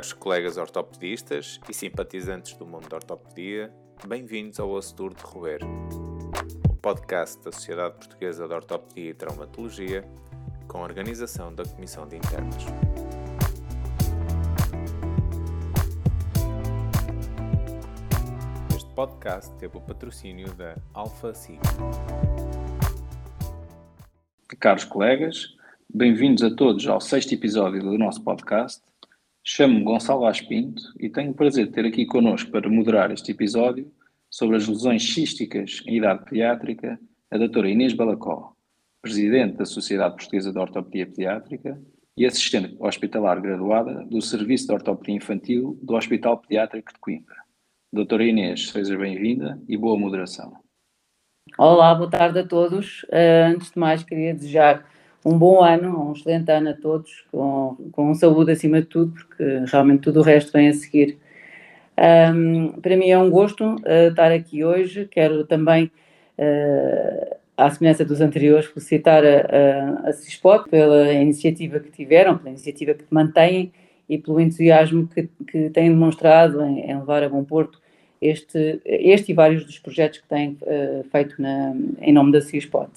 [0.00, 3.70] Caros colegas ortopedistas e simpatizantes do mundo da ortopedia,
[4.08, 5.60] bem-vindos ao Osso Duro de Roer,
[6.70, 10.02] o podcast da Sociedade Portuguesa de Ortopedia e Traumatologia,
[10.66, 12.64] com a organização da Comissão de Internos.
[18.74, 21.60] Este podcast teve o patrocínio da Alpha Sigma.
[24.58, 25.54] Caros colegas,
[25.92, 28.89] bem-vindos a todos ao sexto episódio do nosso podcast.
[29.42, 33.90] Chamo-me Gonçalo Aspinto e tenho o prazer de ter aqui connosco para moderar este episódio
[34.28, 38.54] sobre as lesões císticas em idade pediátrica a doutora Inês Balacó,
[39.00, 41.80] presidente da Sociedade Portuguesa de Ortopedia Pediátrica
[42.16, 47.36] e assistente hospitalar graduada do Serviço de Ortopedia Infantil do Hospital Pediátrico de Coimbra.
[47.92, 50.52] Doutora Inês, seja bem-vinda e boa moderação.
[51.56, 53.04] Olá, boa tarde a todos.
[53.04, 54.86] Uh, antes de mais, queria desejar
[55.24, 59.64] um bom ano, um excelente ano a todos, com, com saúde acima de tudo, porque
[59.66, 61.18] realmente tudo o resto vem a seguir.
[62.00, 65.06] Um, para mim é um gosto uh, estar aqui hoje.
[65.10, 65.90] Quero também,
[66.38, 72.50] uh, à semelhança dos anteriores, felicitar a, a, a CISPOT pela iniciativa que tiveram, pela
[72.50, 73.70] iniciativa que mantêm
[74.08, 77.78] e pelo entusiasmo que, que têm demonstrado em, em levar a bom porto
[78.20, 82.90] este, este e vários dos projetos que têm uh, feito na, em nome da CISPOT.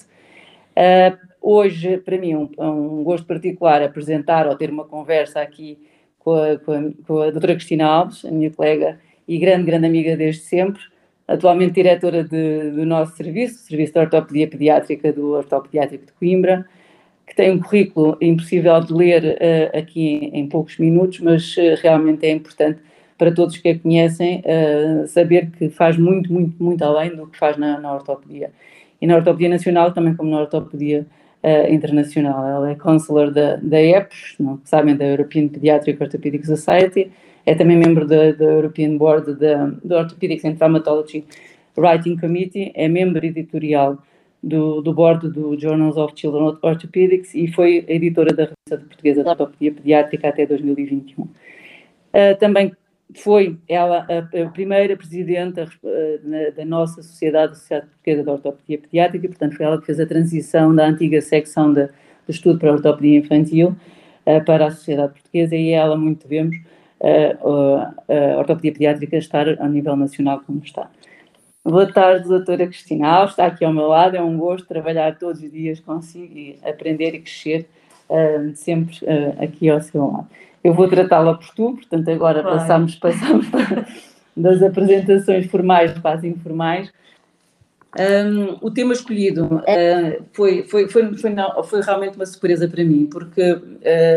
[0.76, 5.78] Uh, hoje, para mim, é um, um gosto particular apresentar ou ter uma conversa aqui
[6.18, 9.86] com a, com a, com a doutora Cristina Alves, a minha colega e grande, grande
[9.86, 10.82] amiga desde sempre,
[11.28, 16.66] atualmente diretora de, do nosso serviço, Serviço de Ortopedia Pediátrica do Ortopediátrico de Coimbra,
[17.28, 21.76] que tem um currículo impossível de ler uh, aqui em, em, poucos minutos, mas uh,
[21.82, 22.80] realmente é importante
[23.18, 27.38] para todos que a conhecem uh, saber que faz muito, muito, muito além do que
[27.38, 28.52] faz na, na ortopedia.
[29.02, 31.06] E na ortopedia nacional, também como na ortopedia
[31.70, 32.46] internacional.
[32.46, 37.12] Ela é consulor da, da EPS, não sabem, da European Pediatric Orthopedic Society,
[37.46, 41.26] é também membro da, da European Board da, Orthopedics and Traumatology
[41.76, 43.98] Writing Committee, é membro editorial
[44.42, 49.30] do, do board do Journals of Children Orthopedics e foi editora da revista portuguesa de
[49.30, 51.24] ortopedia pediátrica até 2021.
[51.24, 51.30] Uh,
[52.40, 52.72] também
[53.16, 58.78] foi ela a, a primeira presidenta uh, da nossa sociedade, a Sociedade Portuguesa de Ortopedia
[58.80, 61.92] Pediátrica, portanto foi ela que fez a transição da antiga secção de, do
[62.30, 63.76] estudo para a ortopedia infantil
[64.26, 66.56] uh, para a sociedade portuguesa e ela muito vemos
[67.06, 70.90] a ortopedia pediátrica estar a nível nacional como está.
[71.66, 75.42] Boa tarde, doutora Cristina Alves, está aqui ao meu lado, é um gosto trabalhar todos
[75.42, 77.66] os dias consigo e aprender e crescer
[78.10, 80.28] uh, sempre uh, aqui ao seu lado.
[80.64, 82.54] Eu vou tratá-la por tu, portanto agora Vai.
[82.54, 83.48] passamos, passamos
[84.36, 86.92] das apresentações formais para as informais.
[88.00, 92.84] Um, o tema escolhido uh, foi, foi, foi, foi, não, foi, realmente uma surpresa para
[92.84, 93.54] mim, porque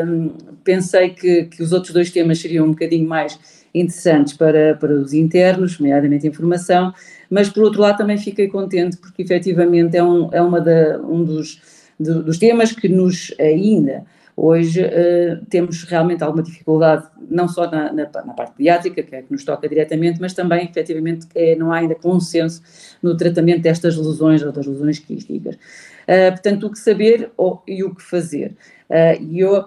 [0.07, 0.31] um,
[0.65, 3.39] pensei que, que, os outros dois temas seriam um bocadinho mais
[3.75, 6.95] interessantes para, para os internos, nomeadamente informação,
[7.29, 11.23] mas por outro lado também fiquei contente porque efetivamente é um, é uma da, um
[11.23, 11.61] dos,
[12.01, 14.07] de, dos temas que nos ainda
[14.39, 19.23] Hoje uh, temos realmente alguma dificuldade, não só na, na, na, parte pediátrica, que é
[19.23, 22.63] que nos toca diretamente, mas também, efetivamente, é, não há ainda consenso
[23.03, 25.55] no tratamento destas lesões ou das lesões quísticas.
[25.55, 28.55] Uh, portanto, o que saber ou, e o que fazer.
[28.91, 29.65] Uh, e eu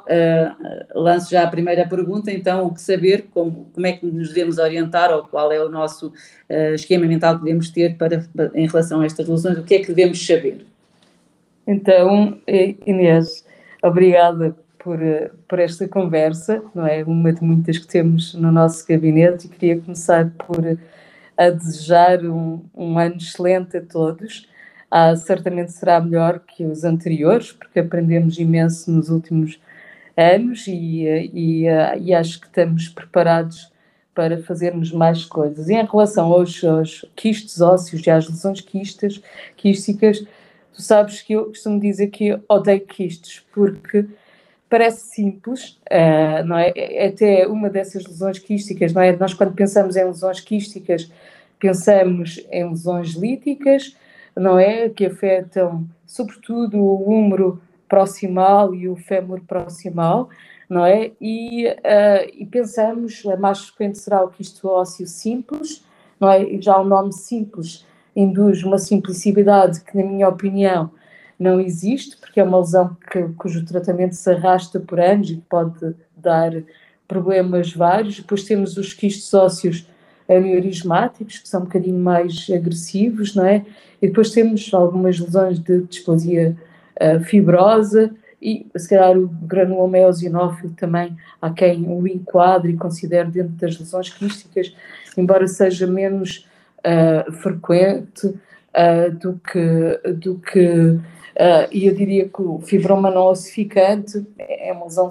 [0.93, 4.59] lanço já a primeira pergunta, então, o que saber, como, como é que nos devemos
[4.59, 6.13] orientar ou qual é o nosso
[6.75, 9.87] esquema mental que devemos ter para, em relação a estas lesões, o que é que
[9.87, 10.65] devemos saber?
[11.67, 12.39] Então,
[12.85, 13.43] Inês,
[13.81, 14.99] Obrigada por,
[15.47, 17.03] por esta conversa, não é?
[17.03, 20.77] Uma de muitas que temos no nosso gabinete e queria começar por
[21.37, 24.45] a desejar um, um ano excelente a todos.
[24.91, 29.57] Ah, certamente será melhor que os anteriores, porque aprendemos imenso nos últimos
[30.17, 31.63] anos e, e,
[32.01, 33.71] e acho que estamos preparados
[34.13, 35.69] para fazermos mais coisas.
[35.69, 37.05] E em relação aos, aos
[37.61, 39.21] ósseos e às lesões quistas,
[39.55, 40.25] quísticas,
[40.79, 44.05] Tu sabes que eu costumo dizer que odeio quistes, porque
[44.69, 46.71] parece simples, uh, não é?
[46.73, 47.07] é?
[47.07, 49.13] Até uma dessas lesões quísticas, não é?
[49.13, 51.11] Nós, quando pensamos em lesões quísticas,
[51.59, 53.93] pensamos em lesões líticas,
[54.33, 54.87] não é?
[54.87, 60.29] Que afetam, sobretudo, o úmero proximal e o fémur proximal,
[60.69, 61.11] não é?
[61.19, 65.83] E, uh, e pensamos, a mais frequente será o quisto ósseo simples,
[66.17, 66.45] não é?
[66.61, 67.85] Já o nome simples
[68.21, 70.91] induz uma simplicidade que, na minha opinião,
[71.39, 75.95] não existe, porque é uma lesão que, cujo tratamento se arrasta por anos e pode
[76.15, 76.51] dar
[77.07, 78.17] problemas vários.
[78.17, 79.87] Depois temos os quistos ósseos
[80.27, 83.65] aneurismáticos, que são um bocadinho mais agressivos, não é?
[84.01, 86.55] E depois temos algumas lesões de displasia
[87.01, 93.29] uh, fibrosa e se calhar o granuloma eosinófilo também há quem o enquadre e considere
[93.29, 94.73] dentro das lesões quísticas,
[95.17, 96.47] embora seja menos
[96.79, 103.27] uh, frequente uh, do que, do que uh, e eu diria que o fibroma não
[103.27, 105.09] ossificante é uma lesão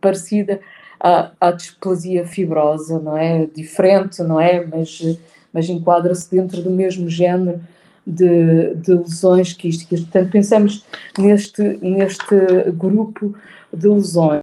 [0.00, 0.60] parecida
[1.00, 3.46] à, à displasia fibrosa, não é?
[3.46, 4.64] Diferente, não é?
[4.64, 5.00] Mas,
[5.52, 7.60] mas enquadra-se dentro do mesmo género
[8.06, 10.00] de, de lesões quísticas.
[10.00, 10.84] Portanto, pensamos
[11.18, 12.34] neste, neste
[12.76, 13.34] grupo
[13.72, 14.40] de lesões.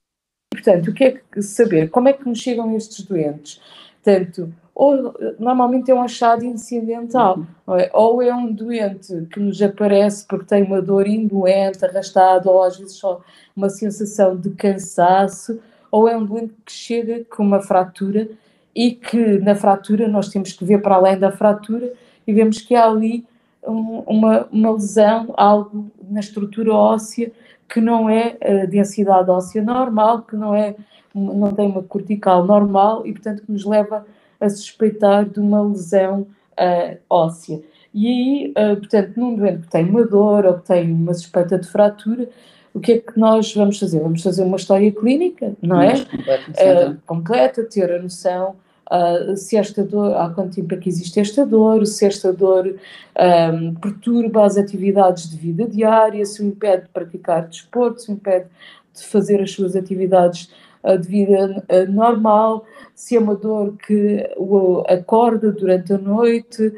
[0.53, 1.89] Portanto, o que é que saber?
[1.89, 3.61] Como é que nos chegam estes doentes?
[4.03, 7.41] Portanto, ou normalmente é um achado incidental,
[7.77, 7.91] é?
[7.93, 12.77] ou é um doente que nos aparece porque tem uma dor indoente, arrastada, ou às
[12.77, 13.19] vezes só
[13.53, 15.59] uma sensação de cansaço,
[15.91, 18.29] ou é um doente que chega com uma fratura
[18.73, 21.91] e que na fratura nós temos que ver para além da fratura
[22.25, 23.25] e vemos que há ali
[23.61, 27.33] uma, uma lesão, algo na estrutura óssea
[27.67, 30.73] que não é a densidade óssea normal, que não, é,
[31.13, 36.27] não tem uma cortical normal e, portanto, que nos leva a suspeitar de uma lesão
[36.53, 37.61] uh, óssea.
[37.93, 41.57] E aí, uh, portanto, num doente que tem uma dor ou que tem uma suspeita
[41.57, 42.29] de fratura,
[42.73, 43.99] o que é que nós vamos fazer?
[43.99, 45.95] Vamos fazer uma história clínica, não é?
[45.95, 48.55] Uh, completa, ter a noção
[48.89, 52.75] Uh, se esta dor, há quanto tempo é que existe esta dor, se esta dor
[53.53, 58.13] um, perturba as atividades de vida diária, se o impede de praticar desporto, se o
[58.13, 58.47] impede
[58.95, 60.51] de fazer as suas atividades
[60.99, 62.65] de vida uh, normal,
[62.95, 66.73] se é uma dor que o acorda durante a noite,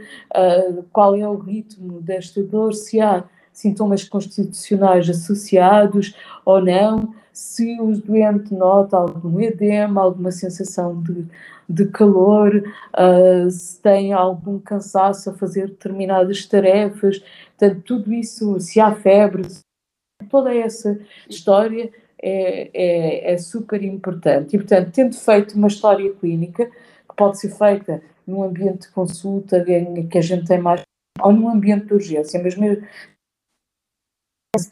[0.92, 6.16] qual é o ritmo desta dor, se há sintomas constitucionais associados
[6.46, 11.26] ou não, se o doente nota algum edema, alguma sensação de
[11.72, 17.24] de calor, uh, se tem algum cansaço a fazer determinadas tarefas,
[17.58, 19.44] portanto, tudo isso, se há febre,
[20.30, 21.00] toda essa
[21.30, 21.92] história
[22.22, 24.56] é, é, é, super importante.
[24.56, 29.64] E, portanto, tendo feito uma história clínica, que pode ser feita num ambiente de consulta
[29.64, 30.82] que a gente tem mais,
[31.22, 32.88] ou num ambiente de urgência, mas mesmo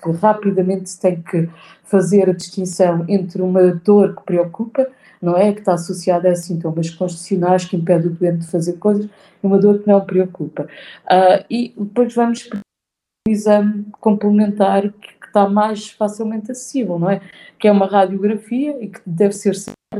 [0.01, 1.49] que rapidamente se tem que
[1.83, 4.89] fazer a distinção entre uma dor que preocupa
[5.21, 5.51] não é?
[5.53, 9.09] Que está associada a sintomas constitucionais que impedem o doente de fazer coisas, e
[9.43, 10.63] uma dor que não preocupa.
[10.63, 14.93] Uh, e depois vamos para o exame complementar
[15.29, 17.21] está mais facilmente acessível, não é?
[17.57, 19.55] Que é uma radiografia e que deve ser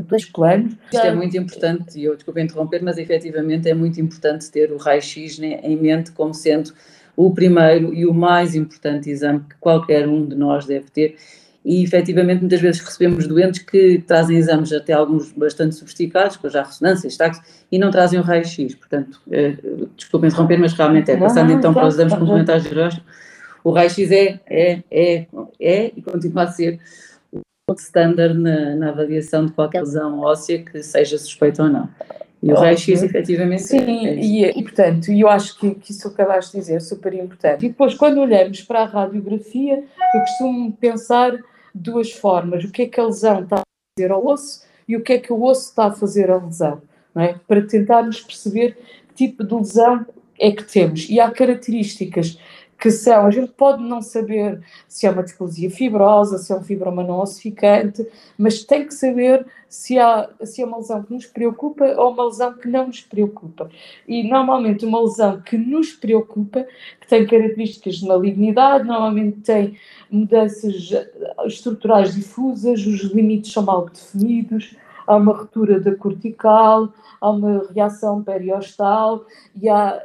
[0.08, 0.74] dois planos.
[0.92, 4.78] Isto é muito importante, e eu desculpe interromper, mas efetivamente é muito importante ter o
[4.78, 6.74] raio-x né, em mente como sendo
[7.16, 11.16] o primeiro e o mais importante exame que qualquer um de nós deve ter
[11.64, 16.64] e efetivamente muitas vezes recebemos doentes que trazem exames até alguns bastante sofisticados, com já
[16.64, 17.42] ressonâncias, taques,
[17.72, 19.58] e não trazem o raio-x, portanto, eh,
[19.96, 22.70] desculpe interromper, mas realmente é, passando então para os exames complementares de
[23.70, 25.26] o raio-x é, é, é,
[25.60, 26.80] é e continua a ser
[27.70, 31.90] o standard na, na avaliação de qualquer lesão óssea que seja suspeita ou não.
[32.42, 33.64] E o raio-x, efetivamente.
[33.64, 37.14] Sim, é e, e, portanto, eu acho que, que isso acabaste de dizer é super
[37.14, 37.66] importante.
[37.66, 39.84] E depois, quando olhamos para a radiografia,
[40.16, 41.38] eu costumo pensar
[41.76, 43.64] duas formas: o que é que a lesão está a
[43.98, 46.82] fazer ao osso e o que é que o osso está a fazer à lesão,
[47.14, 47.36] não é?
[47.46, 48.78] Para tentarmos perceber
[49.10, 50.06] que tipo de lesão
[50.40, 51.10] é que temos.
[51.10, 52.40] E há características
[52.80, 56.64] que são, a gente pode não saber se é uma displasia fibrosa, se é um
[56.64, 58.08] fibroma não ossificante,
[58.38, 62.26] mas tem que saber se, há, se é uma lesão que nos preocupa ou uma
[62.26, 63.70] lesão que não nos preocupa.
[64.08, 66.66] E normalmente uma lesão que nos preocupa,
[67.02, 69.78] que tem características de malignidade, normalmente tem
[70.10, 70.90] mudanças
[71.46, 74.74] estruturais difusas, os limites são mal definidos,
[75.10, 76.90] há uma ruptura da cortical,
[77.20, 79.26] há uma reação periostal
[79.60, 80.00] e há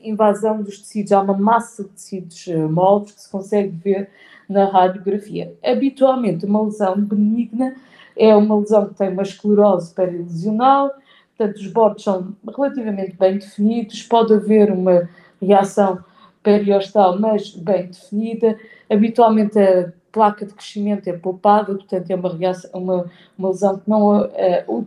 [0.00, 4.10] invasão dos tecidos, há uma massa de tecidos eh, moldes que se consegue ver
[4.48, 5.52] na radiografia.
[5.64, 7.74] Habitualmente, uma lesão benigna
[8.16, 10.92] é uma lesão que tem uma esclerose perilesional,
[11.36, 15.08] portanto, os bordos são relativamente bem definidos, pode haver uma
[15.40, 15.98] reação
[16.44, 18.56] periostal, mas bem definida.
[18.88, 23.88] Habitualmente, a placa de crescimento é poupada, portanto é uma, reação, uma, uma lesão que
[23.88, 24.26] não uh,
[24.68, 24.86] uh, uh,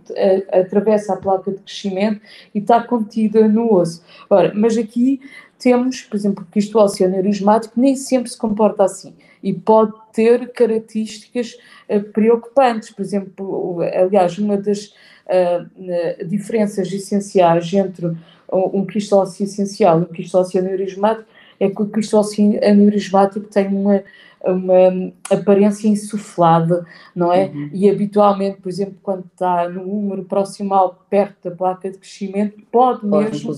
[0.51, 2.21] atravessa a placa de crescimento
[2.53, 4.03] e está contida no osso.
[4.29, 5.19] Ora, mas aqui
[5.57, 10.51] temos, por exemplo, que isto ósseo aneurismático nem sempre se comporta assim e pode ter
[10.51, 12.91] características eh, preocupantes.
[12.91, 14.93] Por exemplo, aliás, uma das
[15.27, 18.15] eh, diferenças essenciais entre
[18.51, 21.27] um quisto ósseo essencial e um quisto ósseo aneurismático
[21.59, 24.03] é que o ósseo aneurismático tem uma
[24.51, 26.85] uma aparência insuflada,
[27.15, 27.45] não é?
[27.45, 27.69] Uhum.
[27.73, 33.07] E habitualmente, por exemplo, quando está no número proximal perto da placa de crescimento, pode,
[33.07, 33.53] pode mesmo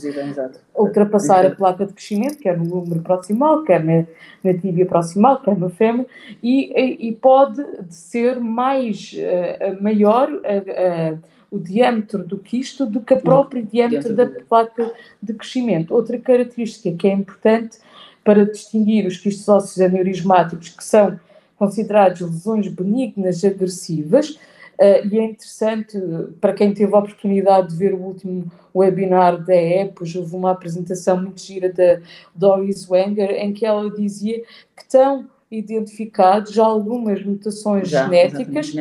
[0.75, 4.05] ultrapassar a placa de crescimento, quer no número proximal, quer na,
[4.43, 6.05] na tíbia proximal, quer no fêmur,
[6.41, 13.13] e, e pode ser mais uh, maior uh, uh, o diâmetro do quisto do que
[13.13, 15.93] a própria diâmetro da placa de crescimento.
[15.93, 17.79] Outra característica que é importante
[18.27, 21.17] para distinguir os quistos ósseos aneurismáticos, que são
[21.55, 25.97] considerados lesões benignas agressivas, uh, e é interessante,
[26.41, 31.21] para quem teve a oportunidade de ver o último webinar da EPOS, houve uma apresentação
[31.21, 32.01] muito gira da
[32.35, 34.43] Doris Wenger, em que ela dizia
[34.75, 38.75] que estão identificados já algumas mutações já, genéticas,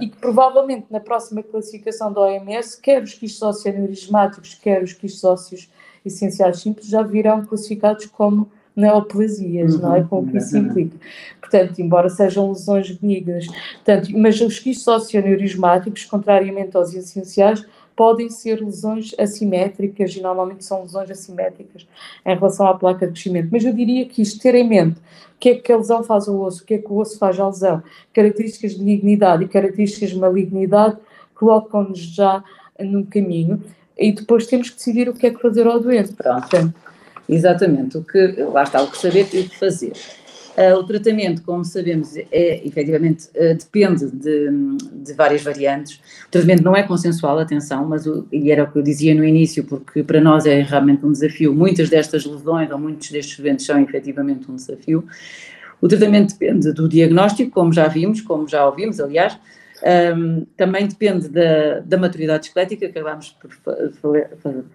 [0.00, 4.92] e que provavelmente na próxima classificação da OMS, quer os quistos ósseos aneurismáticos, quer os
[4.92, 5.68] quistos ósseos
[6.06, 10.00] essenciais simples, já virão classificados como neoplasias, uhum, não é?
[10.00, 10.96] Uhum, Com o que isso implica.
[11.40, 17.64] Portanto, embora sejam lesões benignas, portanto, mas os quistos osteoneurismáticos, contrariamente aos essenciais,
[17.94, 21.86] podem ser lesões assimétricas e normalmente são lesões assimétricas
[22.24, 23.48] em relação à placa de crescimento.
[23.52, 26.28] Mas eu diria que isto ter em mente o que é que a lesão faz
[26.28, 27.82] ao osso, o que é que o osso faz à lesão,
[28.14, 30.96] características de benignidade e características de malignidade,
[31.34, 32.42] colocam-nos já
[32.78, 33.62] num caminho
[33.98, 36.12] e depois temos que decidir o que é que fazer ao doente.
[36.14, 36.48] Pronto.
[36.48, 36.74] Portanto,
[37.32, 39.92] Exatamente, o que, lá está, o que saber e o que fazer.
[40.56, 44.50] Uh, o tratamento, como sabemos, é efetivamente uh, depende de,
[44.92, 45.94] de, várias variantes.
[46.26, 49.24] O tratamento não é consensual, atenção, mas o, e era o que eu dizia no
[49.24, 51.54] início, porque para nós é realmente um desafio.
[51.54, 55.06] Muitas destas lesões ou muitos destes eventos são efetivamente um desafio.
[55.80, 59.38] O tratamento depende do diagnóstico, como já vimos, como já ouvimos, aliás.
[59.84, 63.50] Um, também depende da, da maturidade esquelética, que acabámos por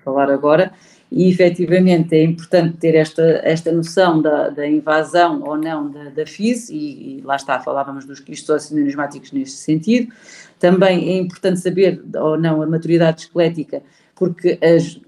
[0.04, 0.74] falar agora,
[1.10, 6.26] e efetivamente é importante ter esta, esta noção da, da invasão ou não da, da
[6.26, 6.76] FIS, e,
[7.20, 10.12] e, lá está, falávamos dos quistos oceanismáticos neste sentido.
[10.60, 13.82] Também é importante saber ou não a maturidade esquelética,
[14.14, 15.00] porque as,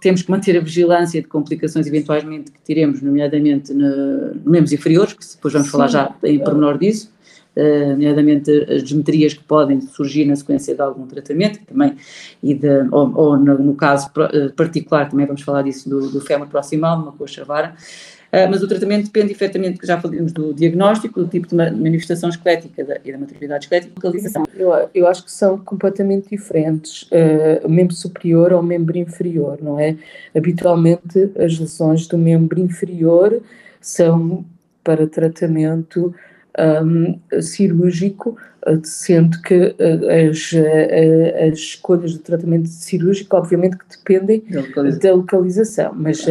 [0.00, 5.14] temos que manter a vigilância de complicações eventualmente que teremos, nomeadamente no, no membros inferiores,
[5.14, 5.72] que depois vamos Sim.
[5.72, 7.17] falar já em pormenor disso
[7.56, 11.96] nomeadamente as geometrias que podem surgir na sequência de algum tratamento, também,
[12.42, 16.46] e de, ou, ou no, caso eh, particular, também vamos falar disso do, do fémur
[16.46, 17.74] proximal, uma coxa vara,
[18.28, 22.28] Uh, mas o tratamento depende efetivamente, que já falamos do diagnóstico, do tipo de manifestação
[22.28, 24.44] esquelética da, e da maturidade esquelética e localização.
[24.54, 29.80] Eu, eu acho que são completamente diferentes, uh, o membro superior ou membro inferior, não
[29.80, 29.96] é?
[30.36, 33.40] Habitualmente as lesões do membro inferior
[33.80, 34.44] são
[34.84, 36.14] para tratamento
[36.58, 38.36] um, cirúrgico,
[38.66, 44.60] uh, sendo que uh, as, uh, as escolhas do tratamento cirúrgico, obviamente, que dependem da
[44.60, 46.26] localização, da localização mas,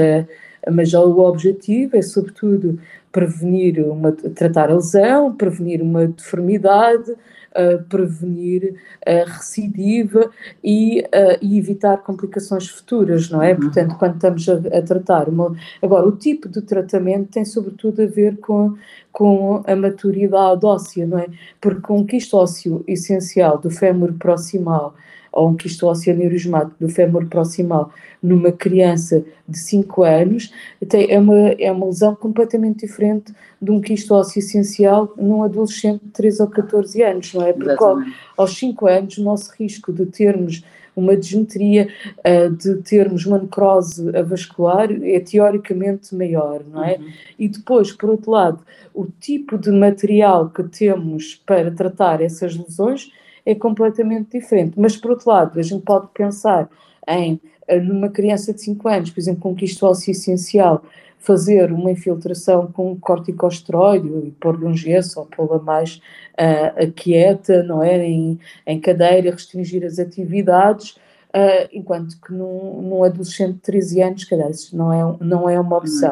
[0.72, 2.80] mas o objetivo é, sobretudo,
[3.12, 7.16] prevenir uma, tratar a lesão, prevenir uma deformidade,
[7.52, 8.76] uh, prevenir
[9.06, 10.30] a recidiva
[10.64, 13.54] e, uh, e, evitar complicações futuras, não é?
[13.54, 13.60] Uhum.
[13.62, 15.56] Portanto, quando estamos a, a, tratar uma.
[15.82, 18.76] Agora, o tipo de tratamento tem sobretudo a ver com,
[19.12, 21.28] com a maturidade óssea, não é?
[21.60, 24.96] Porque um quisto ósseo essencial do fémur proximal
[25.32, 27.92] ou um quisto ósseo aneurismático do fémur proximal
[28.22, 30.52] numa criança de 5 anos,
[30.92, 36.12] é uma, é uma lesão completamente diferente de um quisto ósseo essencial num adolescente de
[36.12, 37.54] 13 ou 14 anos, não é?
[37.54, 38.16] Porque Exatamente.
[38.36, 40.64] aos 5 anos o nosso risco de termos
[40.98, 41.88] uma desmetria,
[42.26, 46.96] uh, de termos uma necrose avascular é teoricamente maior, não é?
[46.96, 47.10] Uhum.
[47.38, 48.60] E depois, por outro lado,
[48.96, 53.12] o tipo de material que temos para tratar essas lesões
[53.48, 54.74] é completamente diferente.
[54.78, 56.70] Mas, por outro lado, a gente pode pensar
[57.08, 60.84] em, eh, numa criança de 5 anos, por exemplo, com quisto ósseo essencial,
[61.18, 66.02] fazer uma infiltração com corticosteroide e pôr-lhe um gesso ou pô-la mais
[66.34, 68.06] uh, quieta, não é?
[68.06, 74.24] Em, em cadeira, restringir as atividades, uh, enquanto que num, num adolescente de 13 anos,
[74.26, 76.12] calhar isso não é, não é uma opção.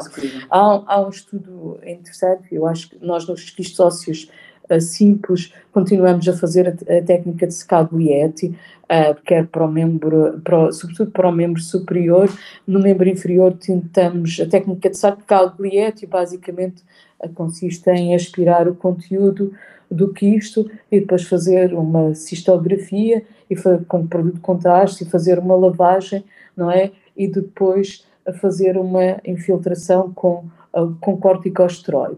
[0.50, 4.30] Há, há um estudo interessante, eu acho que nós nos quistos ósseos
[4.80, 10.40] simples, continuamos a fazer a, a técnica de secado Yeti, uh, quer para o membro,
[10.44, 12.30] para o, sobretudo para o membro superior,
[12.68, 16.84] no membro inferior tentamos, a técnica de secado Yeti basicamente
[17.20, 19.54] uh, consiste em aspirar o conteúdo
[19.90, 23.56] do quisto e depois fazer uma cistografia e
[23.88, 26.24] com produto de contraste e fazer uma lavagem,
[26.58, 26.92] não é?
[27.16, 28.04] E depois
[28.34, 30.46] fazer uma infiltração com
[31.00, 32.18] com corticosteroide.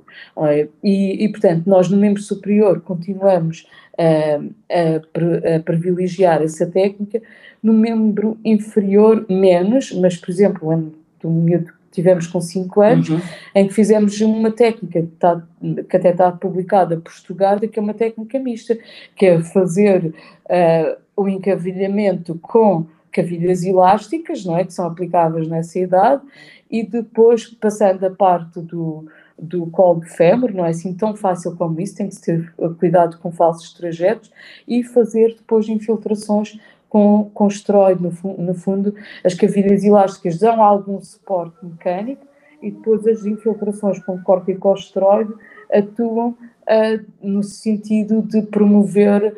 [0.84, 4.40] E, e, portanto, nós no membro superior continuamos a,
[4.74, 7.22] a, a, privilegiar essa técnica,
[7.62, 13.22] no membro inferior menos, mas, por exemplo, do miúdo que tivemos com 5 anos, uhum.
[13.56, 15.44] em que fizemos uma técnica que, está,
[15.90, 18.78] que até está publicada por Stuttgart, que é uma técnica mista,
[19.16, 20.14] que é fazer
[20.46, 22.86] uh, o encavilhamento com
[23.18, 26.22] cavilhas elásticas, não é, que são aplicáveis nessa idade,
[26.70, 29.08] e depois passando a parte do,
[29.40, 33.18] do colo de fémur, não é assim tão fácil como isso, tem que ter cuidado
[33.18, 34.32] com falsos trajetos,
[34.68, 38.94] e fazer depois infiltrações com, com esteroide, no, no fundo,
[39.24, 42.26] as cavilhas elásticas dão algum suporte mecânico
[42.62, 45.34] e depois as infiltrações com corticosteroide
[45.72, 46.38] atuam
[47.22, 49.36] no sentido de promover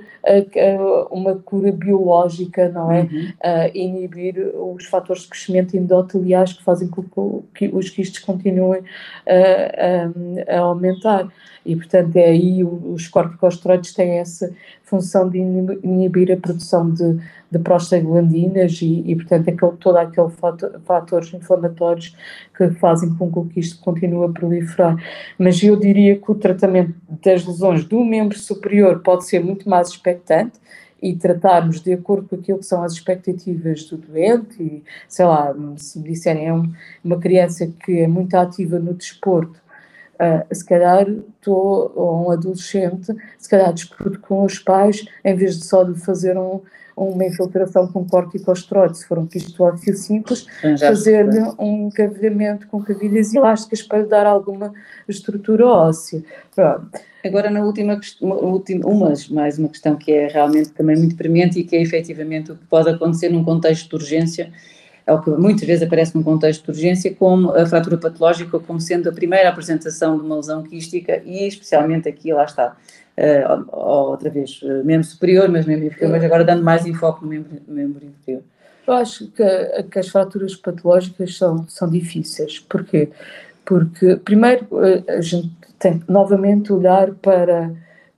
[1.11, 3.01] uma cura biológica, não é?
[3.01, 3.31] Uhum.
[3.73, 8.81] inibir os fatores de crescimento endoteliais que fazem com que os quistes continuem
[9.27, 11.29] a, a aumentar.
[11.65, 14.51] E, portanto, é aí os corticosteroides têm essa
[14.83, 17.19] função de inibir a produção de,
[17.51, 22.15] de prostaglandinas e, e, portanto, aquele, todo aquele fator, fatores inflamatórios
[22.57, 24.95] que fazem com que o quisto continue a proliferar.
[25.37, 29.89] Mas eu diria que o tratamento das lesões do membro superior pode ser muito mais
[29.89, 30.59] expectante
[31.01, 35.55] e tratarmos de acordo com aquilo que são as expectativas do doente e, sei lá,
[35.77, 36.53] se me disserem é
[37.03, 39.59] uma criança que é muito ativa no desporto
[40.19, 45.57] Uh, se calhar estou, ou um adolescente, se calhar discuto com os pais, em vez
[45.57, 46.59] de só de fazer um,
[46.97, 50.45] uma infiltração com corticosteroide, se for um quistoócio simples,
[50.79, 54.73] fazer-lhe um encavilhamento com cavilhas elásticas para dar alguma
[55.07, 56.21] estrutura óssea.
[56.53, 56.89] Pronto.
[57.23, 61.63] Agora, na última, última uma, mais uma questão que é realmente também muito premente e
[61.63, 64.51] que é efetivamente o que pode acontecer num contexto de urgência,
[65.09, 68.79] é o que muitas vezes aparece num contexto de urgência, como a fratura patológica, como
[68.79, 72.75] sendo a primeira apresentação de uma lesão quística e especialmente aqui, lá está,
[73.17, 77.27] uh, outra vez, uh, membro superior, mas membro inferior, mas agora dando mais enfoque no
[77.27, 78.43] membro, membro inferior.
[78.85, 82.59] Eu acho que, que, as fraturas patológicas são, são difíceis.
[82.59, 83.09] Porquê?
[83.65, 87.71] Porque, primeiro, eh, a gente tem novamente olhar para,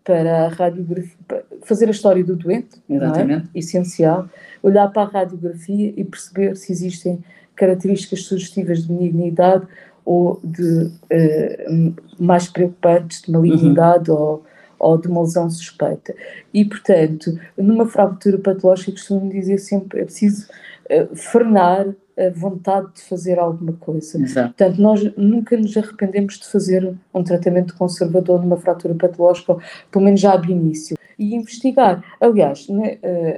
[0.03, 1.17] para a radiografia,
[1.63, 3.49] fazer a história do doente, Exatamente.
[3.53, 3.59] É?
[3.59, 4.27] essencial,
[4.63, 7.23] olhar para a radiografia e perceber se existem
[7.55, 9.67] características sugestivas de benignidade
[10.03, 14.17] ou de uh, mais preocupantes de malignidade uhum.
[14.17, 14.45] ou,
[14.79, 16.15] ou de uma lesão suspeita.
[16.53, 20.47] E, portanto, numa fratura patológica, costumo dizer sempre é preciso
[20.89, 21.87] uh, frenar
[22.27, 24.21] a vontade de fazer alguma coisa.
[24.21, 24.53] Exato.
[24.55, 29.57] Portanto, nós nunca nos arrependemos de fazer um tratamento conservador numa fratura patológica,
[29.91, 32.03] pelo menos já de início e investigar.
[32.19, 32.97] Aliás, né,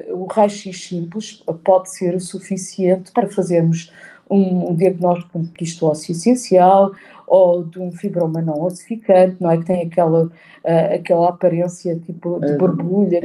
[0.10, 3.91] uh, o raio-x simples pode ser o suficiente para fazermos
[4.30, 6.92] um, diagnóstico de um quisto ósseo essencial
[7.28, 9.58] ou de um fibroma não ossificante, não é?
[9.58, 13.20] Que tem aquela, uh, aquela aparência tipo de borbulha,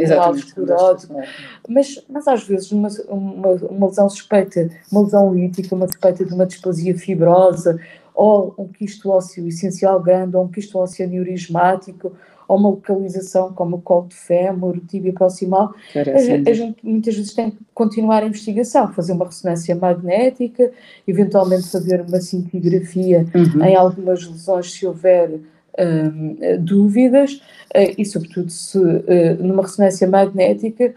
[1.11, 1.23] uh.
[1.69, 6.33] Mas, mas às vezes uma, uma, uma lesão suspeita, uma lesão lítica, uma suspeita de
[6.33, 7.79] uma displasia fibrosa,
[8.15, 12.13] ou um quisto ósseo essencial grande, ou um quisto ósseo aneurismático,
[12.49, 17.15] ou uma localização como o colo de fémur, o tíbio proximal, a, a, gente muitas
[17.15, 20.73] vezes tem que continuar a investigação, fazer uma ressonância magnética,
[21.07, 23.65] eventualmente fazer uma cintigrafia uhum.
[23.65, 25.39] em algumas lesões se houver
[25.79, 27.35] um, dúvidas,
[27.77, 29.03] uh, e sobretudo se uh,
[29.41, 30.95] numa ressonância magnética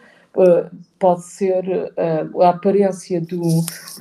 [0.98, 3.42] pode ser uh, a aparência do,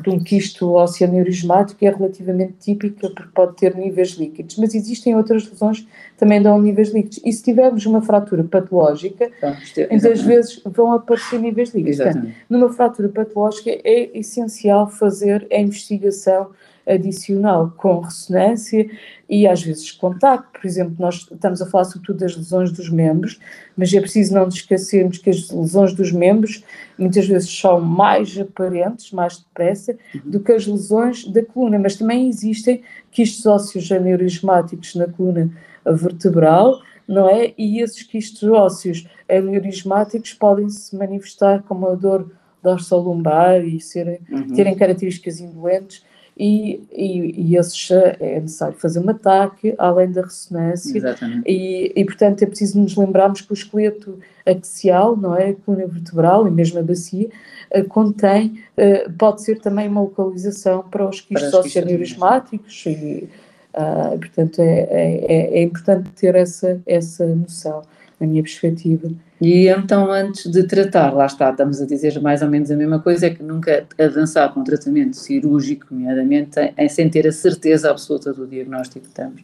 [0.02, 5.50] de um quisto oceaneurismático é relativamente típica porque pode ter níveis líquidos, mas existem outras
[5.50, 7.20] lesões que também dão níveis líquidos.
[7.24, 9.56] E se tivermos uma fratura patológica, então,
[9.90, 11.98] muitas vezes vão aparecer níveis líquidos.
[11.98, 16.50] Portanto, numa fratura patológica é essencial fazer a investigação
[16.86, 18.88] adicional com ressonância
[19.28, 20.60] e às vezes contacto.
[20.60, 23.38] Por exemplo, nós estamos a falar sobretudo das lesões dos membros,
[23.76, 26.64] mas é preciso não nos esquecermos que as lesões dos membros
[26.98, 32.28] muitas vezes são mais aparentes, mais depressa, do que as lesões da coluna, mas também
[32.28, 35.50] existem quistos ósseos aneurismáticos na coluna
[35.86, 37.52] vertebral, não é?
[37.56, 42.30] E esses quistos ósseos aneurismáticos podem se manifestar como a dor
[42.62, 44.48] dorsolumbar e serem, uhum.
[44.48, 46.04] terem características indolentes
[46.40, 50.96] e, e, e esses é necessário fazer um ataque, além da ressonância.
[50.96, 51.42] Exatamente.
[51.46, 55.50] E, e, portanto, é preciso nos lembrarmos que o esqueleto axial, não é?
[55.50, 57.28] A coluna vertebral e mesmo a bacia,
[57.76, 63.28] uh, contém, uh, pode ser também uma localização para os quistos oceaneurismáticos e,
[63.74, 67.82] uh, portanto, é, é, é, é importante ter essa, essa noção,
[68.18, 69.10] na minha perspectiva.
[69.40, 73.00] E então, antes de tratar, lá está, estamos a dizer mais ou menos a mesma
[73.00, 77.90] coisa, é que nunca avançar com um tratamento cirúrgico, nomeadamente, em, sem ter a certeza
[77.90, 79.42] absoluta do diagnóstico que estamos.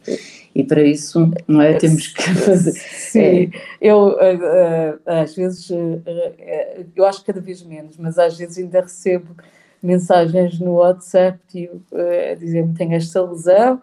[0.53, 1.73] E para isso, não é?
[1.73, 2.73] Temos que fazer.
[2.73, 3.49] Sim, é.
[3.81, 6.03] eu uh, uh, às vezes, uh,
[6.95, 9.35] eu acho que cada vez menos, mas às vezes ainda recebo
[9.81, 13.81] mensagens no WhatsApp tipo, a dizer-me tenho esta lesão, o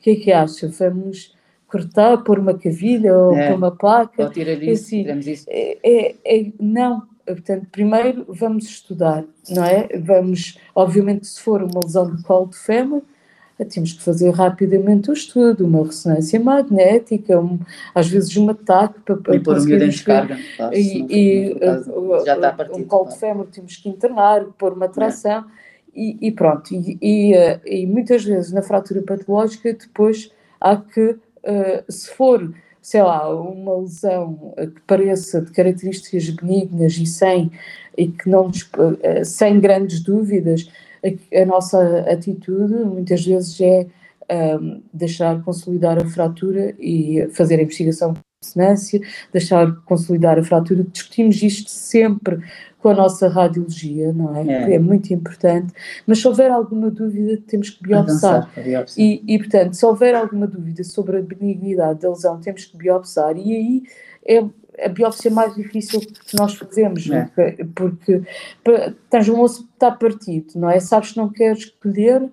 [0.00, 0.68] que é que acha?
[0.68, 1.35] Vamos
[1.68, 3.48] cortar, pôr uma cavilha ou é.
[3.48, 4.22] pôr uma placa?
[4.22, 4.28] Ou
[4.72, 5.46] assim, isso.
[5.48, 9.88] É, é, é, não, portanto, primeiro vamos estudar, não é?
[9.98, 13.02] Vamos, obviamente, se for uma lesão do colo de fêmur,
[13.64, 17.58] temos que fazer rapidamente o estudo, uma ressonância magnética, um,
[17.94, 20.38] às vezes um ataque para, para e pôr o miúdo em descarga.
[20.72, 24.88] E, e uh, já está partido, um colo de fêmur temos que internar, pôr uma
[24.88, 25.44] tração é.
[25.94, 26.74] e, e, pronto.
[26.74, 31.16] E, e, uh, e, muitas vezes na fratura patológica depois há que,
[31.46, 37.50] uh, se for, sei lá, uma lesão que pareça de características benignas e sem,
[37.96, 38.50] e que não,
[39.24, 40.68] sem grandes dúvidas,
[41.04, 43.86] a, a nossa atitude muitas vezes é
[44.30, 48.14] um, deixar consolidar a fratura e fazer a investigação
[48.46, 49.00] ressonância,
[49.32, 50.84] deixar consolidar a fratura.
[50.84, 52.40] Discutimos isto sempre
[52.78, 54.46] com a nossa radiologia, não é?
[54.46, 55.72] É, é muito importante.
[56.06, 58.48] Mas se houver alguma dúvida, temos que biopsar.
[58.96, 63.36] E, e, portanto, se houver alguma dúvida sobre a benignidade da lesão, temos que biopsar.
[63.36, 63.82] E aí
[64.24, 64.44] é,
[64.84, 67.28] a biópsia mais difícil que nós fazemos, é.
[67.74, 68.22] porque,
[68.62, 70.78] porque tens um osso que está partido, não é?
[70.80, 72.30] Sabes que não queres escolher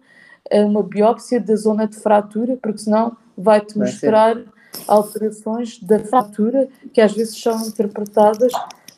[0.49, 4.45] eh, uma biópsia da zona de fratura, porque senão vai-te mostrar ser.
[4.87, 8.51] Alterações da fratura que às vezes são interpretadas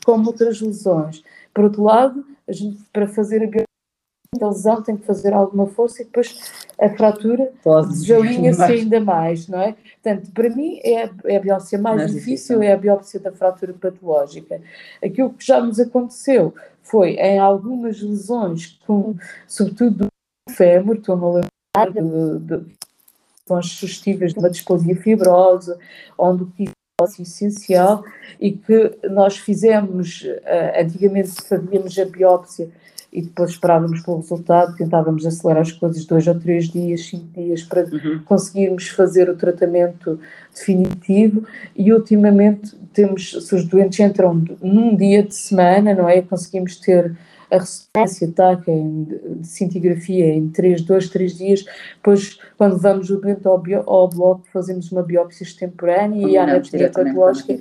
[0.06, 1.24] como outras lesões.
[1.54, 3.66] Por outro lado, a gente, para fazer a biópsia
[4.38, 7.52] da lesão tem que fazer alguma força e depois a fratura
[7.90, 9.76] desalinha-se ainda mais, não é?
[10.04, 13.32] Portanto, para mim é, é a biópsia mais, mais difícil, difícil, é a biópsia da
[13.32, 14.62] fratura patológica.
[15.04, 19.16] Aquilo que já nos aconteceu foi em algumas lesões, com,
[19.48, 22.76] sobretudo do fémur, estou-me a lembrar de, de
[23.48, 25.78] lesões sugestivas de uma displasia fibrosa,
[26.18, 28.04] onde o é essencial
[28.40, 32.70] e que nós fizemos, uh, antigamente fazíamos a biópsia
[33.12, 37.64] e depois esperávamos pelo resultado, tentávamos acelerar as coisas dois ou três dias, cinco dias
[37.64, 38.22] para uhum.
[38.26, 40.20] conseguirmos fazer o tratamento
[40.54, 46.22] definitivo e ultimamente temos, se os doentes entram num dia de semana, não é?
[46.22, 47.16] Conseguimos ter
[47.52, 53.48] a ressonância TAC de cintigrafia em 3, 2, 3 dias, depois quando vamos o doente
[53.48, 57.54] ao, bio, ao bloco fazemos uma biópsia extemporânea e a anatomia patológica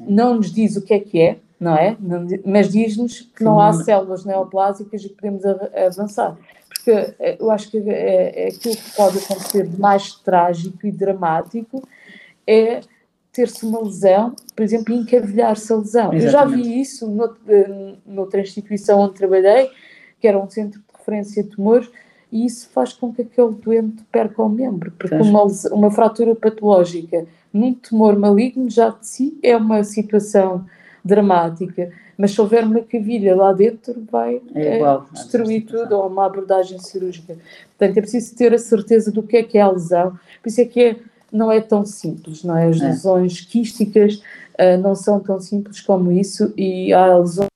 [0.00, 1.96] não nos diz o que é que é, não é?
[2.44, 6.36] Mas diz-nos que não há células neoplásicas e que podemos avançar.
[6.68, 10.92] Porque eh, eu acho que é, é aquilo que pode acontecer de mais trágico e
[10.92, 11.82] dramático
[12.46, 12.80] é
[13.34, 16.14] ter-se uma lesão, por exemplo, encavilhar-se a lesão.
[16.14, 16.24] Exatamente.
[16.24, 19.70] Eu já vi isso eh, noutra instituição onde trabalhei,
[20.20, 21.90] que era um centro de referência de tumores,
[22.30, 27.26] e isso faz com que aquele doente perca o membro, porque uma, uma fratura patológica
[27.52, 30.64] num tumor maligno já de si é uma situação
[31.04, 36.06] dramática, mas se houver uma cavilha lá dentro vai é igual, é, destruir tudo, ou
[36.06, 37.36] uma abordagem cirúrgica.
[37.76, 40.60] Portanto, é preciso ter a certeza do que é que é a lesão, por isso
[40.60, 40.96] é que é,
[41.34, 42.68] não é tão simples, não é?
[42.68, 42.86] As é.
[42.86, 44.22] lesões quísticas
[44.54, 47.48] uh, não são tão simples como isso e há lesões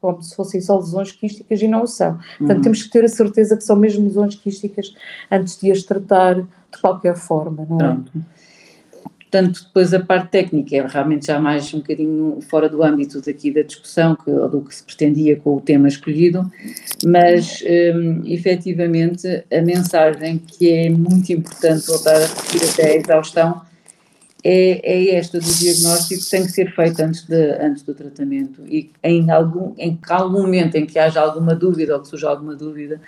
[0.00, 2.18] como se fossem só lesões quísticas e não o são.
[2.38, 2.62] Portanto, uhum.
[2.62, 4.94] temos que ter a certeza que são mesmo lesões quísticas
[5.30, 7.78] antes de as tratar de qualquer forma, não é?
[7.78, 8.12] Pronto.
[9.34, 13.50] Portanto, depois a parte técnica é realmente já mais um bocadinho fora do âmbito daqui
[13.50, 16.48] da discussão, que, ou do que se pretendia com o tema escolhido,
[17.04, 17.60] mas
[17.96, 23.60] um, efetivamente a mensagem que é muito importante voltar a repetir até a exaustão
[24.44, 28.62] é, é esta do diagnóstico que tem que ser feito antes, de, antes do tratamento.
[28.68, 32.54] E em algum, em algum momento em que haja alguma dúvida ou que surja alguma
[32.54, 33.00] dúvida,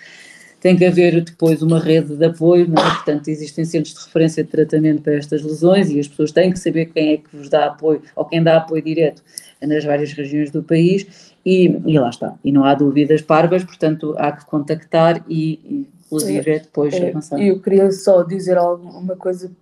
[0.67, 2.75] tem que haver depois uma rede de apoio, é?
[2.75, 6.59] portanto existem centros de referência de tratamento para estas lesões e as pessoas têm que
[6.59, 9.23] saber quem é que vos dá apoio ou quem dá apoio direto
[9.63, 14.17] nas várias regiões do país e, e lá está, e não há dúvidas parvas, portanto
[14.19, 17.41] há que contactar e, inclusive é, depois é, avançar.
[17.41, 19.53] Eu queria só dizer alguma coisa,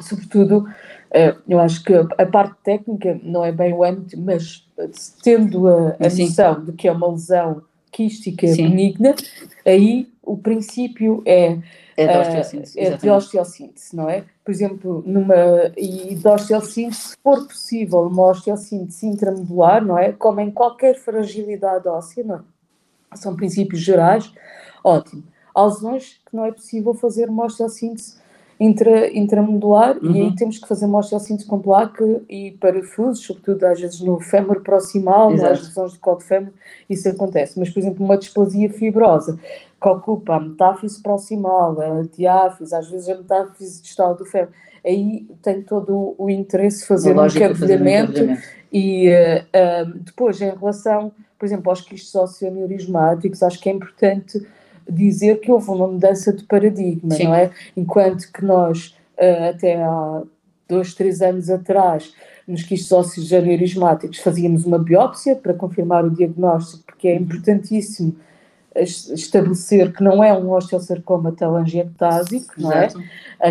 [0.00, 0.64] sobretudo
[1.10, 4.64] eh, eu acho que a parte técnica não é bem o âmbito, mas
[5.24, 7.62] tendo a, a noção de que é uma lesão
[7.94, 8.70] quística Sim.
[8.70, 9.14] benigna,
[9.64, 11.58] aí o princípio é
[11.96, 14.24] é da osteossíntese, é de osteossíntese, não é?
[14.44, 20.10] Por exemplo, numa e de osteossíntese, se for possível, uma osteossíntese intramedular, não é?
[20.12, 23.16] Como em qualquer fragilidade óssea, não é?
[23.16, 24.32] São princípios gerais,
[24.82, 25.22] ótimo.
[25.54, 28.16] Há lesões que não é possível fazer uma osteossíntese
[28.58, 30.10] intra, intramedular uhum.
[30.10, 30.34] e aí uhum.
[30.34, 35.30] temos que fazer uma osteossíntese com placa e parafusos, sobretudo às vezes no fémur proximal,
[35.30, 36.52] nas lesões de colo de fémur,
[36.88, 37.58] isso acontece.
[37.58, 39.38] Mas, por exemplo, uma displasia fibrosa
[39.80, 44.50] que ocupa a metáfise proximal, a diáfise, às vezes a metáfise distal do fémur,
[44.84, 48.20] aí tem todo o interesse fazer um encadeamento
[48.72, 54.46] e uh, uh, depois em relação, por exemplo, aos quistos oceaneurismáticos, acho que é importante
[54.88, 57.24] dizer que houve uma mudança de paradigma, Sim.
[57.24, 57.50] não é?
[57.76, 60.22] Enquanto que nós, uh, até há
[60.68, 62.12] dois, três anos atrás,
[62.46, 68.14] nos quistos oceaneurismáticos, fazíamos uma biópsia para confirmar o diagnóstico, porque é importantíssimo
[68.76, 72.88] estabelecer que não é um osteosarcoma telangiectásico, não é?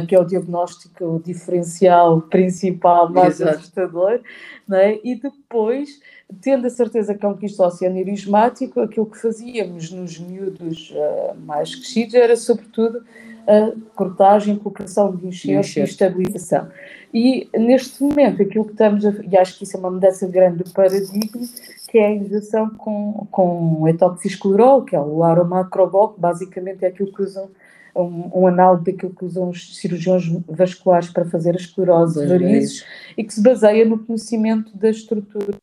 [0.05, 3.57] Que é o diagnóstico diferencial principal mais Exato.
[3.57, 4.19] assustador,
[4.67, 4.99] não é?
[5.03, 6.01] E depois,
[6.41, 11.75] tendo a certeza que é um quisto oceaneurismático, aquilo que fazíamos nos miúdos uh, mais
[11.75, 13.03] crescidos era, sobretudo,
[13.47, 16.69] a cortagem, colocação de enxerto e estabilização.
[17.13, 19.13] E neste momento, aquilo que estamos a.
[19.29, 21.47] E acho que isso é uma mudança grande do paradigma,
[21.89, 27.13] que é a injeção com, com etoxisclerol, que é o aromacrobol, que basicamente é aquilo
[27.13, 27.49] que usam.
[27.95, 32.83] Um, um análogo daquilo que usam os cirurgiões vasculares para fazer a esclerose de varizes
[33.15, 35.55] e que se baseia no conhecimento da estrutura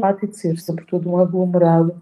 [0.00, 1.94] de ser, sobretudo um aglomerado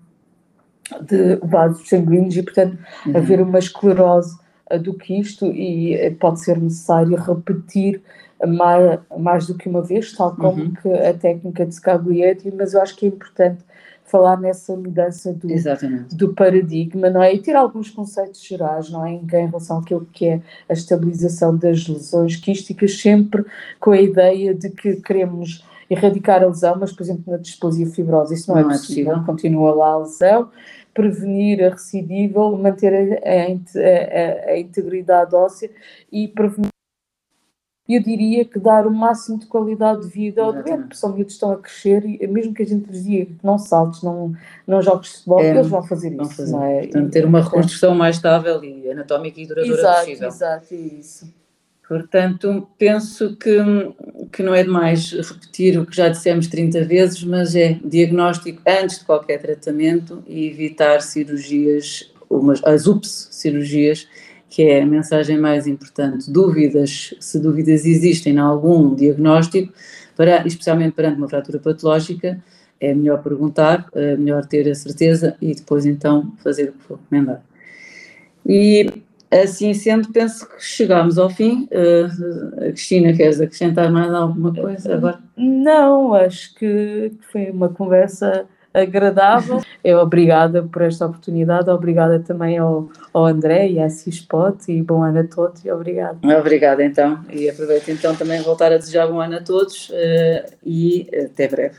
[1.02, 3.16] de vasos sanguíneos e, portanto, uhum.
[3.16, 4.38] haver uma esclerose
[4.82, 8.02] do que isto e eh, pode ser necessário repetir
[8.46, 10.72] mais, mais do que uma vez, tal como uhum.
[10.74, 13.64] que a técnica de Scaglietti, mas eu acho que é importante
[14.04, 15.48] falar nessa mudança do,
[16.16, 17.34] do paradigma, não é?
[17.34, 19.12] E ter alguns conceitos gerais, não é?
[19.12, 23.44] Em relação àquilo que é a estabilização das lesões quísticas, sempre
[23.78, 28.34] com a ideia de que queremos erradicar a lesão, mas, por exemplo, na displasia fibrosa,
[28.34, 30.50] isso não, é não é, possível, é possível, continua lá a lesão,
[30.92, 35.70] prevenir a recidível, manter a, a, a, a integridade óssea
[36.12, 36.70] e prevenir
[37.88, 41.32] eu diria que dar o máximo de qualidade de vida ao doente, porque são miúdos
[41.32, 44.34] estão a crescer e mesmo que a gente lhes diga que não saltes, não,
[44.66, 46.36] não jogues futebol, é, eles vão fazer vão isso.
[46.36, 46.56] Fazer.
[46.56, 46.80] É?
[46.82, 50.28] Portanto, ter uma reconstrução mais estável e anatómica e duradoura exato, possível.
[50.28, 51.37] Exato, isso.
[51.88, 53.56] Portanto, penso que,
[54.30, 58.98] que não é demais repetir o que já dissemos 30 vezes, mas é diagnóstico antes
[58.98, 64.06] de qualquer tratamento e evitar cirurgias, umas, as UPS cirurgias,
[64.50, 66.30] que é a mensagem mais importante.
[66.30, 69.72] Dúvidas, se dúvidas existem em algum diagnóstico,
[70.14, 72.38] para, especialmente perante uma fratura patológica,
[72.78, 76.98] é melhor perguntar, é melhor ter a certeza e depois então fazer o que for
[76.98, 77.42] recomendar.
[78.46, 81.68] E Assim sendo, penso que chegámos ao fim.
[81.70, 85.18] Uh, Cristina, queres acrescentar mais alguma coisa agora?
[85.36, 89.60] Não, acho que foi uma conversa agradável.
[89.82, 95.02] Eu obrigada por esta oportunidade, obrigada também ao, ao André e à Cispot e bom
[95.02, 96.18] ano a todos e obrigada.
[96.38, 101.08] Obrigada então e aproveito então também voltar a desejar bom ano a todos uh, e
[101.12, 101.76] até breve.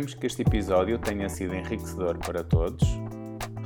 [0.00, 2.82] Esperemos que este episódio tenha sido enriquecedor para todos.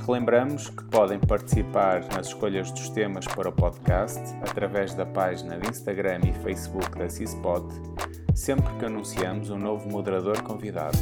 [0.05, 5.69] Relembramos que podem participar nas escolhas dos temas para o podcast através da página de
[5.69, 7.65] Instagram e Facebook da CISPOT,
[8.35, 10.97] sempre que anunciamos um novo moderador convidado.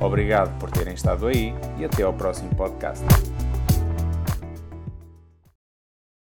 [0.00, 3.04] Obrigado por terem estado aí e até ao próximo podcast.